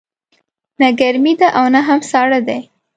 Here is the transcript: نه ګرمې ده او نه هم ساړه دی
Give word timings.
نه 0.79 0.89
ګرمې 0.99 1.33
ده 1.39 1.47
او 1.59 1.65
نه 1.73 1.81
هم 1.87 1.99
ساړه 2.11 2.39
دی 2.47 2.59